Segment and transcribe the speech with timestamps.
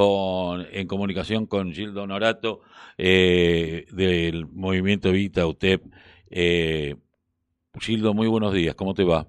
[0.00, 2.60] en comunicación con Gildo Norato
[2.96, 5.82] eh, del movimiento Vita UTEP.
[6.30, 6.94] Eh,
[7.80, 9.26] Gildo, muy buenos días, ¿cómo te va?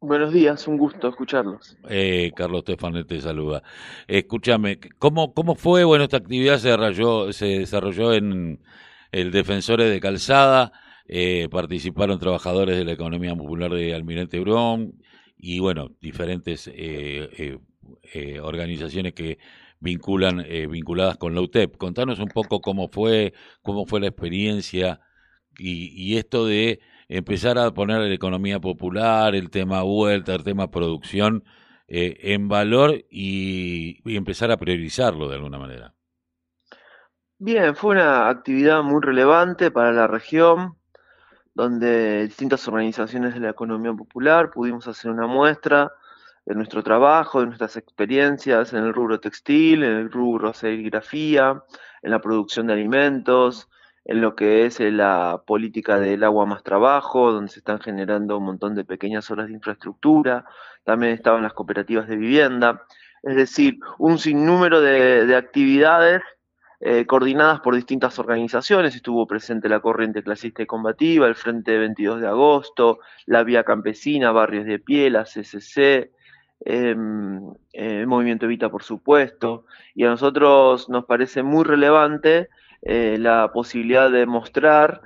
[0.00, 1.76] Buenos días, un gusto escucharlos.
[1.88, 3.64] Eh, Carlos Tefanet te saluda.
[4.06, 5.82] Escúchame, ¿cómo, ¿cómo fue?
[5.82, 8.60] Bueno, esta actividad se desarrolló, se desarrolló en
[9.10, 10.70] el Defensores de Calzada,
[11.08, 14.94] eh, participaron trabajadores de la economía popular de Almirante Brón
[15.36, 17.58] y, bueno, diferentes eh,
[18.12, 19.38] eh, organizaciones que
[19.84, 21.76] vinculan, eh, vinculadas con la UTEP.
[21.76, 25.00] Contanos un poco cómo fue, cómo fue la experiencia
[25.56, 31.44] y, esto de empezar a poner la economía popular, el tema vuelta, el tema producción
[31.86, 35.94] eh, en valor y, empezar a priorizarlo de alguna manera.
[37.38, 40.76] Bien, fue una actividad muy relevante para la región,
[41.52, 45.92] donde distintas organizaciones de la economía popular pudimos hacer una muestra
[46.46, 51.62] de nuestro trabajo, de nuestras experiencias en el rubro textil, en el rubro serigrafía,
[52.02, 53.68] en la producción de alimentos,
[54.04, 58.36] en lo que es eh, la política del agua más trabajo, donde se están generando
[58.38, 60.44] un montón de pequeñas obras de infraestructura,
[60.84, 62.82] también estaban las cooperativas de vivienda,
[63.22, 66.20] es decir, un sinnúmero de, actividades
[66.80, 72.20] eh, coordinadas por distintas organizaciones, estuvo presente la Corriente Clasista y Combativa, el Frente 22
[72.20, 76.12] de Agosto, la Vía Campesina, Barrios de Pie, la CCC,
[76.66, 82.48] Em, eh, movimiento Evita, por supuesto, y a nosotros nos parece muy relevante
[82.80, 85.02] eh, la posibilidad de mostrar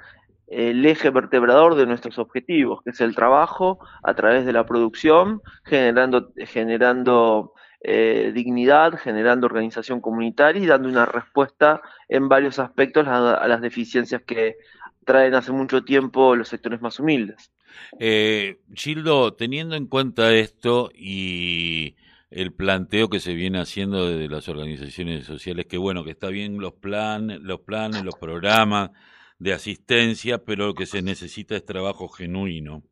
[0.47, 5.43] el eje vertebrador de nuestros objetivos, que es el trabajo a través de la producción,
[5.65, 13.47] generando, generando eh, dignidad, generando organización comunitaria y dando una respuesta en varios aspectos a
[13.49, 14.59] las deficiencias que
[15.05, 17.51] traen hace mucho tiempo los sectores más humildes.
[17.99, 21.97] Eh, Gildo, teniendo en cuenta esto y
[22.31, 26.61] el planteo que se viene haciendo desde las organizaciones sociales, que bueno, que está bien
[26.61, 28.91] los planes, los planes, los programas
[29.39, 32.83] de asistencia, pero lo que se necesita es trabajo genuino.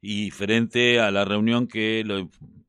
[0.00, 2.04] Y frente a la reunión que,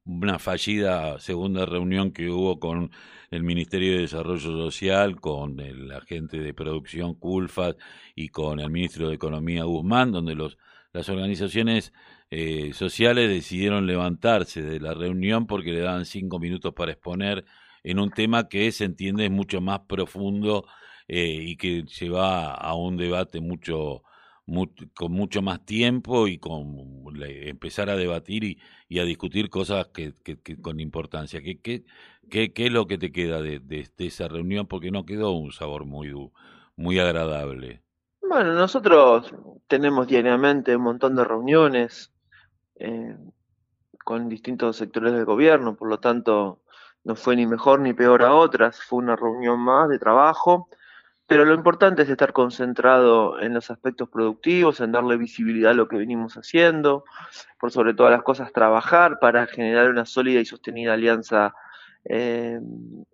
[0.06, 2.91] una fallida segunda reunión que hubo con
[3.30, 7.78] el Ministerio de Desarrollo Social, con el agente de producción Culfat
[8.16, 10.57] y con el ministro de Economía Guzmán, donde los
[10.94, 11.94] las organizaciones
[12.29, 17.46] eh, sociales decidieron levantarse de la reunión porque le daban cinco minutos para exponer
[17.84, 20.66] en un tema que se entiende es mucho más profundo
[21.07, 24.03] eh, y que lleva a un debate mucho,
[24.94, 28.44] con mucho más tiempo y con empezar a debatir
[28.88, 31.41] y, a discutir cosas que, que, con importancia.
[31.41, 31.84] ¿Qué, qué,
[32.30, 34.68] qué, es lo que te queda de, de, de, esa reunión?
[34.68, 36.13] Porque no quedó un sabor muy,
[36.75, 37.81] muy agradable.
[38.31, 39.30] Bueno, nosotros
[39.68, 42.14] tenemos diariamente un montón de reuniones
[42.75, 43.18] eh,
[44.06, 46.62] con distintos sectores del gobierno, por lo tanto
[47.03, 50.69] no fue ni mejor ni peor a otras, fue una reunión más de trabajo,
[51.28, 55.90] pero lo importante es estar concentrado en los aspectos productivos, en darle visibilidad a lo
[55.90, 57.03] que venimos haciendo,
[57.59, 61.53] por sobre todas las cosas trabajar para generar una sólida y sostenida alianza
[62.06, 62.59] eh,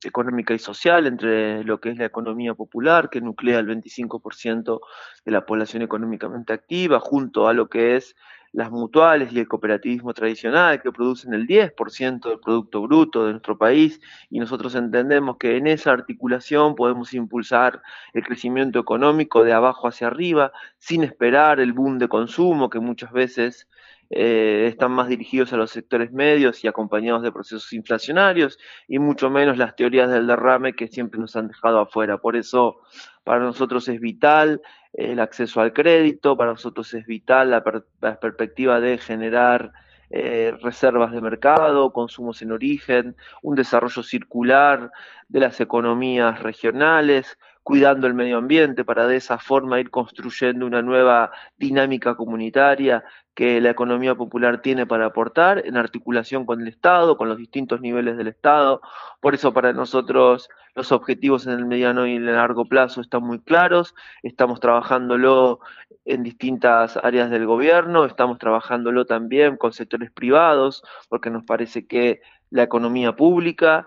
[0.03, 4.79] económica y social entre lo que es la economía popular, que nuclea el 25%
[5.25, 8.15] de la población económicamente activa, junto a lo que es
[8.51, 13.57] las mutuales y el cooperativismo tradicional, que producen el 10% del Producto Bruto de nuestro
[13.57, 13.99] país,
[14.29, 17.81] y nosotros entendemos que en esa articulación podemos impulsar
[18.13, 23.11] el crecimiento económico de abajo hacia arriba, sin esperar el boom de consumo que muchas
[23.11, 23.67] veces
[24.09, 29.29] eh, están más dirigidos a los sectores medios y acompañados de procesos inflacionarios y mucho
[29.29, 32.17] menos las teorías del derrame que siempre nos han dejado afuera.
[32.17, 32.77] Por eso
[33.27, 34.61] para nosotros es vital
[34.93, 39.73] el acceso al crédito, para nosotros es vital la, perspectiva de generar
[40.09, 44.91] eh, reservas de mercado, consumos en origen, un desarrollo circular
[45.27, 50.81] de las economías regionales, cuidando el medio ambiente para de esa forma ir construyendo una
[50.81, 53.03] nueva dinámica comunitaria
[53.37, 57.81] que la economía popular tiene para aportar en articulación con el Estado, con los distintos
[57.81, 58.81] niveles del Estado.
[59.21, 63.21] Por eso para nosotros los objetivos en el mediano y en el largo plazo están
[63.21, 63.93] muy claros,
[64.23, 65.59] estamos trabajándolo
[66.03, 72.21] en distintas áreas del gobierno, estamos trabajándolo también con sectores privados, porque nos parece que
[72.49, 73.85] la economía pública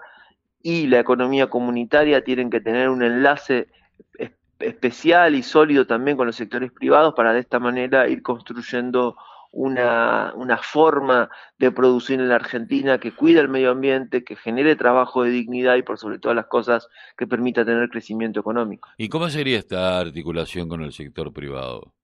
[0.62, 3.66] y la economía comunitaria tienen que tener un enlace
[4.60, 9.16] especial y sólido también con los sectores privados para de esta manera ir construyendo
[9.52, 14.76] una, una forma de producir en la Argentina que cuida el medio ambiente, que genere
[14.76, 18.88] trabajo de dignidad y por sobre todas las cosas que permita tener crecimiento económico.
[18.96, 21.94] ¿Y cómo sería esta articulación con el sector privado?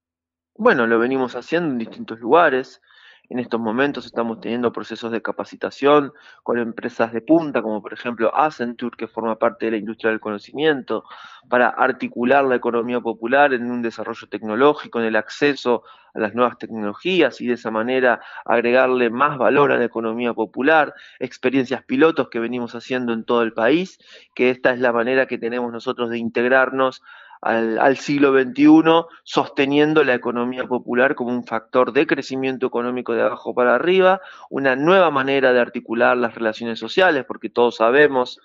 [0.57, 2.81] Bueno, lo venimos haciendo en distintos lugares.
[3.29, 6.13] En estos momentos estamos teniendo procesos de capacitación
[6.45, 10.21] con empresas de punta, como por ejemplo Accenture, que forma parte de la industria del
[10.21, 11.05] conocimiento,
[11.49, 15.83] para articular la economía popular en un desarrollo tecnológico, en el acceso
[16.15, 20.95] a las nuevas tecnologías y de esa manera agregarle más valor a la economía popular,
[21.19, 23.99] experiencias pilotos que venimos haciendo en todo el país,
[24.35, 27.03] que esta es la manera que tenemos nosotros de integrarnos
[27.43, 33.55] al, siglo XXI, sosteniendo la economía popular como un factor de crecimiento económico de abajo
[33.55, 38.41] para arriba, una nueva manera de articular las relaciones sociales, porque todos sabemos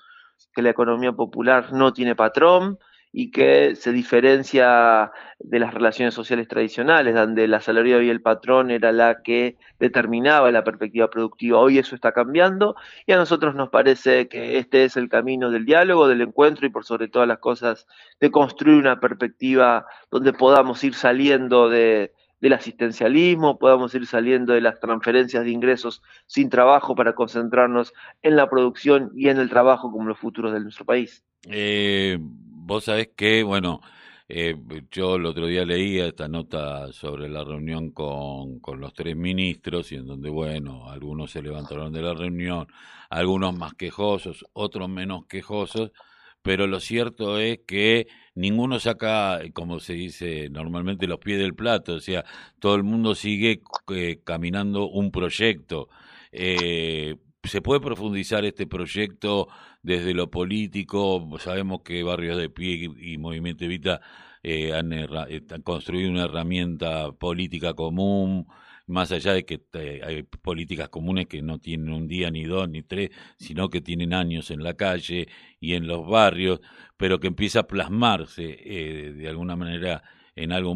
[0.53, 2.79] que la economía popular no tiene patrón,
[3.13, 8.71] y que se diferencia de las relaciones sociales tradicionales, donde la salario y el patrón
[8.71, 11.59] era la que determinaba la perspectiva productiva.
[11.59, 12.75] Hoy eso está cambiando
[13.05, 16.69] y a nosotros nos parece que este es el camino del diálogo, del encuentro y
[16.69, 17.85] por sobre todas las cosas
[18.19, 24.61] de construir una perspectiva donde podamos ir saliendo de, del asistencialismo, podamos ir saliendo de
[24.61, 29.91] las transferencias de ingresos sin trabajo para concentrarnos en la producción y en el trabajo
[29.91, 31.23] como los futuros de nuestro país.
[31.49, 32.19] Eh,
[32.61, 33.81] vos sabés que, bueno,
[34.27, 34.55] eh,
[34.91, 39.91] yo el otro día leía esta nota sobre la reunión con, con los tres ministros
[39.91, 42.67] y en donde, bueno, algunos se levantaron de la reunión,
[43.09, 45.91] algunos más quejosos, otros menos quejosos,
[46.41, 51.95] pero lo cierto es que ninguno saca, como se dice normalmente, los pies del plato,
[51.95, 52.23] o sea,
[52.59, 53.61] todo el mundo sigue
[53.93, 55.89] eh, caminando un proyecto.
[56.31, 59.47] Eh, ¿Se puede profundizar este proyecto
[59.81, 61.27] desde lo político?
[61.39, 63.99] Sabemos que Barrios de Pie y Movimiento Evita
[64.43, 64.91] eh, han,
[65.63, 68.47] construido una herramienta política común,
[68.85, 72.69] más allá de que eh, hay políticas comunes que no tienen un día, ni dos,
[72.69, 75.27] ni tres, sino que tienen años en la calle
[75.59, 76.61] y en los barrios,
[76.95, 80.03] pero que empieza a plasmarse eh, de alguna manera
[80.35, 80.75] en algo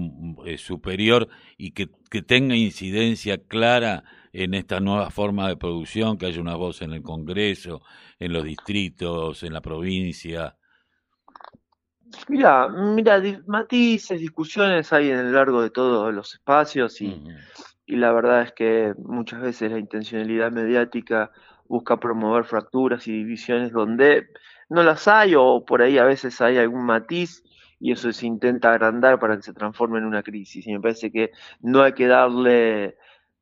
[0.57, 4.03] superior y que, que tenga incidencia clara
[4.33, 7.81] en esta nueva forma de producción, que haya una voz en el Congreso,
[8.19, 10.57] en los distritos, en la provincia?
[12.27, 17.23] Mira, mira, matices, discusiones hay en el largo de todos los espacios y,
[17.85, 21.31] y la verdad es que muchas veces la intencionalidad mediática
[21.67, 24.27] busca promover fracturas y divisiones donde
[24.69, 27.43] no las hay o por ahí a veces hay algún matiz
[27.79, 30.65] y eso se intenta agrandar para que se transforme en una crisis.
[30.67, 31.31] Y me parece que
[31.61, 32.97] no hay que darle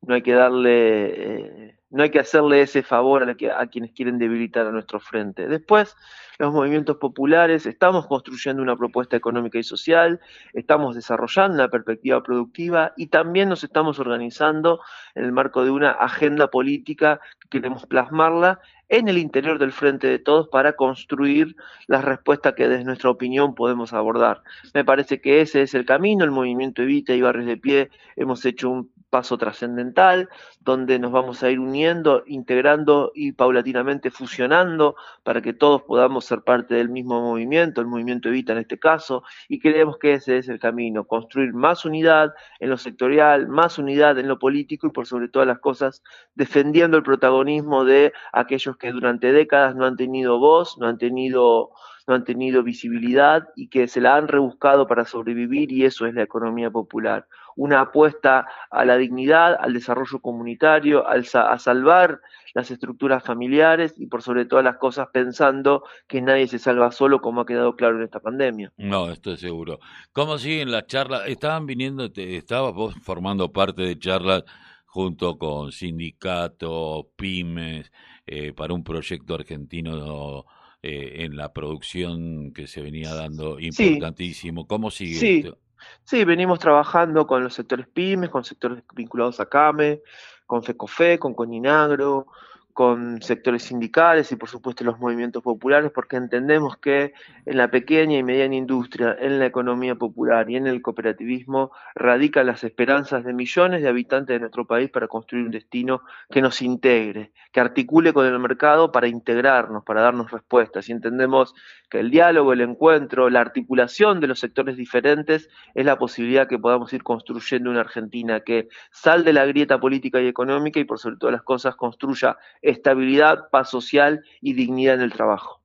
[0.06, 4.18] no hay que darle, eh, no hay que hacerle ese favor a, a, quienes quieren
[4.18, 5.46] debilitar a nuestro frente.
[5.46, 5.96] Después,
[6.40, 10.20] los movimientos populares, estamos construyendo una propuesta económica y social,
[10.54, 14.80] estamos desarrollando una perspectiva productiva y también nos estamos organizando
[15.14, 18.58] en el marco de una agenda política que queremos plasmarla
[18.88, 21.56] en el interior del frente de todos para construir
[21.86, 24.42] las respuestas que desde nuestra opinión podemos abordar.
[24.74, 28.44] Me parece que ese es el camino, el movimiento Evita y Barrios de Pie hemos
[28.44, 30.28] hecho un paso trascendental,
[30.58, 36.42] donde nos vamos a ir uniendo, integrando y paulatinamente fusionando para que todos podamos ser
[36.42, 40.48] parte del mismo movimiento, el movimiento Evita en este caso, y creemos que ese es
[40.48, 45.06] el camino, construir más unidad en lo sectorial, más unidad en lo político y por
[45.06, 46.02] sobre todas las cosas
[46.34, 51.70] defendiendo el protagonismo de aquellos que durante décadas no han tenido voz, no han tenido
[52.06, 56.14] no han tenido visibilidad y que se la han rebuscado para sobrevivir y eso es
[56.14, 57.26] la economía popular.
[57.56, 62.20] Una apuesta a la dignidad, al desarrollo comunitario, al, a salvar
[62.54, 67.20] las estructuras familiares y por sobre todas las cosas pensando que nadie se salva solo
[67.20, 68.72] como ha quedado claro en esta pandemia.
[68.76, 69.80] No, estoy seguro.
[70.12, 71.22] ¿Cómo siguen las charlas?
[71.26, 74.44] Estaban viniendo, estabas vos formando parte de charlas
[74.86, 77.90] junto con sindicatos, pymes,
[78.26, 80.46] eh, para un proyecto argentino
[80.80, 84.68] eh, en la producción que se venía dando importantísimo.
[84.68, 85.36] ¿Cómo sigue sí.
[85.38, 85.58] esto?
[86.04, 90.02] Sí, venimos trabajando con los sectores pymes, con sectores vinculados a CAME,
[90.46, 92.26] con FECOFE, con Coninagro,
[92.74, 97.14] con sectores sindicales y por supuesto los movimientos populares, porque entendemos que
[97.46, 102.46] en la pequeña y mediana industria, en la economía popular y en el cooperativismo radican
[102.46, 106.60] las esperanzas de millones de habitantes de nuestro país para construir un destino que nos
[106.62, 110.88] integre, que articule con el mercado para integrarnos, para darnos respuestas.
[110.88, 111.54] Y entendemos
[111.88, 116.58] que el diálogo, el encuentro, la articulación de los sectores diferentes es la posibilidad que
[116.58, 120.98] podamos ir construyendo una Argentina que sal de la grieta política y económica y por
[120.98, 125.62] sobre todas las cosas construya estabilidad, paz social y dignidad en el trabajo.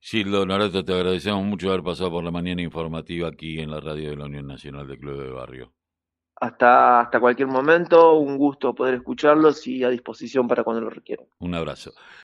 [0.00, 4.10] Gildo Noreto, te agradecemos mucho haber pasado por la mañana informativa aquí en la radio
[4.10, 5.72] de la Unión Nacional de Club de Barrio.
[6.36, 11.26] Hasta, hasta cualquier momento, un gusto poder escucharlos y a disposición para cuando lo requieran.
[11.38, 11.92] Un abrazo.